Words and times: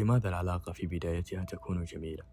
لماذا 0.00 0.28
العلاقة 0.28 0.72
في 0.72 0.86
بدايتها 0.86 1.44
تكون 1.44 1.84
جميلة؟ 1.84 2.24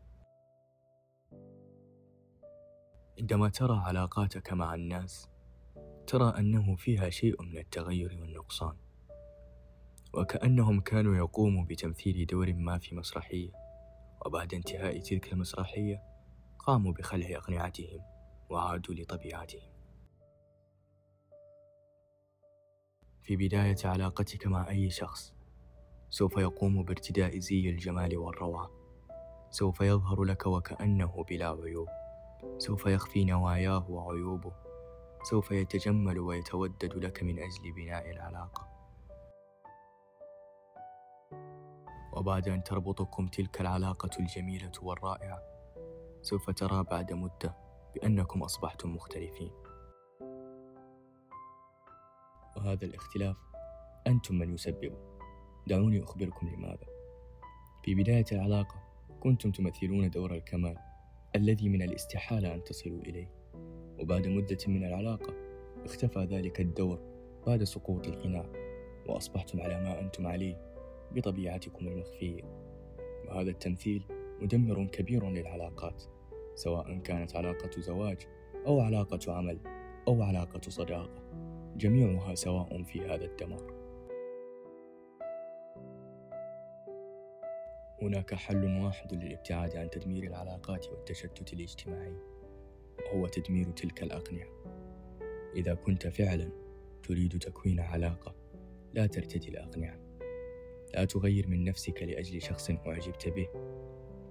عندما 3.19 3.49
ترى 3.49 3.77
علاقاتك 3.77 4.53
مع 4.53 4.75
الناس 4.75 5.29
ترى 6.07 6.39
أنه 6.39 6.75
فيها 6.75 7.09
شيء 7.09 7.41
من 7.43 7.57
التغير 7.57 8.17
والنقصان 8.21 8.75
وكأنهم 10.13 10.81
كانوا 10.81 11.15
يقوموا 11.15 11.65
بتمثيل 11.65 12.25
دور 12.25 12.53
ما 12.53 12.77
في 12.77 12.95
مسرحية 12.95 13.51
وبعد 14.25 14.53
انتهاء 14.53 14.99
تلك 14.99 15.33
المسرحية 15.33 16.03
قاموا 16.59 16.93
بخلع 16.93 17.37
أقنعتهم 17.37 18.01
وعادوا 18.49 18.95
لطبيعتهم 18.95 19.71
في 23.23 23.35
بداية 23.35 23.77
علاقتك 23.85 24.47
مع 24.47 24.69
أي 24.69 24.89
شخص 24.89 25.36
سوف 26.09 26.37
يقوم 26.37 26.83
بارتداء 26.83 27.39
زي 27.39 27.69
الجمال 27.69 28.17
والروعة 28.17 28.69
سوف 29.49 29.81
يظهر 29.81 30.23
لك 30.23 30.45
وكأنه 30.45 31.23
بلا 31.29 31.47
عيوب. 31.47 31.87
سوف 32.57 32.85
يخفي 32.85 33.25
نواياه 33.25 33.91
وعيوبه. 33.91 34.51
سوف 35.23 35.51
يتجمل 35.51 36.19
ويتودد 36.19 36.93
لك 36.95 37.23
من 37.23 37.39
أجل 37.39 37.71
بناء 37.75 38.11
العلاقة. 38.11 38.67
وبعد 42.13 42.49
أن 42.49 42.63
تربطكم 42.63 43.27
تلك 43.27 43.61
العلاقة 43.61 44.09
الجميلة 44.19 44.71
والرائعة 44.81 45.41
سوف 46.21 46.49
ترى 46.49 46.83
بعد 46.83 47.13
مدة 47.13 47.55
بأنكم 47.95 48.43
أصبحتم 48.43 48.95
مختلفين. 48.95 49.51
وهذا 52.57 52.85
الاختلاف 52.85 53.37
أنتم 54.07 54.35
من 54.35 54.53
يسببه. 54.53 55.16
دعوني 55.67 56.03
أخبركم 56.03 56.49
لماذا. 56.49 56.87
في 57.83 57.95
بداية 57.95 58.25
العلاقة 58.31 58.75
كنتم 59.19 59.51
تمثلون 59.51 60.09
دور 60.09 60.33
الكمال 60.35 60.77
الذي 61.35 61.69
من 61.69 61.81
الاستحالة 61.81 62.53
أن 62.53 62.63
تصلوا 62.63 63.01
إليه 63.01 63.29
وبعد 63.99 64.27
مدة 64.27 64.57
من 64.67 64.83
العلاقة 64.83 65.33
اختفى 65.85 66.19
ذلك 66.19 66.61
الدور 66.61 66.99
بعد 67.47 67.63
سقوط 67.63 68.07
القناع 68.07 68.45
وأصبحتم 69.07 69.61
على 69.61 69.83
ما 69.83 69.99
أنتم 69.99 70.27
عليه 70.27 70.57
بطبيعتكم 71.11 71.87
المخفية. 71.87 72.43
وهذا 73.27 73.49
التمثيل 73.49 74.03
مدمر 74.41 74.85
كبير 74.85 75.29
للعلاقات 75.29 76.03
سواء 76.55 76.97
كانت 76.97 77.35
علاقة 77.35 77.81
زواج 77.81 78.17
أو 78.65 78.79
علاقة 78.79 79.33
عمل 79.33 79.59
أو 80.07 80.21
علاقة 80.21 80.61
صداقة 80.69 81.23
جميعها 81.77 82.35
سواء 82.35 82.83
في 82.83 83.01
هذا 83.01 83.25
الدمار. 83.25 83.86
هناك 88.01 88.33
حل 88.33 88.83
واحد 88.83 89.13
للابتعاد 89.13 89.77
عن 89.77 89.89
تدمير 89.89 90.23
العلاقات 90.23 90.87
والتشتت 90.87 91.53
الاجتماعي 91.53 92.15
وهو 93.05 93.27
تدمير 93.27 93.71
تلك 93.71 94.03
الأقنعة. 94.03 94.47
إذا 95.55 95.73
كنت 95.73 96.07
فعلا 96.07 96.49
تريد 97.03 97.39
تكوين 97.39 97.79
علاقة 97.79 98.35
لا 98.93 99.07
ترتدي 99.07 99.49
الأقنعة. 99.49 99.99
لا 100.93 101.05
تغير 101.05 101.47
من 101.47 101.63
نفسك 101.63 102.03
لأجل 102.03 102.41
شخص 102.41 102.71
أعجبت 102.71 103.27
به. 103.27 103.47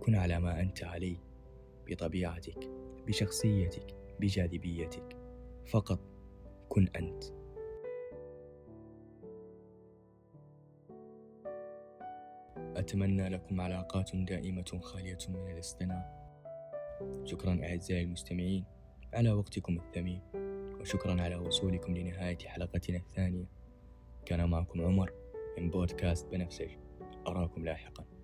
كن 0.01 0.15
على 0.15 0.41
ما 0.41 0.61
أنت 0.61 0.85
عليه 0.85 1.17
بطبيعتك 1.87 2.71
بشخصيتك 3.07 3.87
بجاذبيتك. 4.21 5.17
فقط 5.67 6.01
كن 6.69 6.89
أنت. 6.97 7.36
أتمنى 12.79 13.29
لكم 13.29 13.61
علاقات 13.61 14.17
دائمة 14.17 14.81
خالية 14.83 15.19
من 15.29 15.51
الاصطناع 15.51 16.17
شكرا 17.25 17.61
أعزائي 17.63 18.03
المستمعين 18.03 18.65
على 19.15 19.33
وقتكم 19.33 19.77
الثمين 19.79 20.23
وشكرا 20.81 21.23
على 21.23 21.37
وصولكم 21.37 21.97
لنهاية 21.97 22.39
حلقتنا 22.39 22.97
الثانية. 22.97 23.45
كان 24.27 24.51
معكم 24.51 24.81
عمر 24.81 25.13
من 25.59 25.71
بودكاست 25.71 26.27
بنفسج. 26.27 26.71
أراكم 27.27 27.65
لاحقاً. 27.65 28.16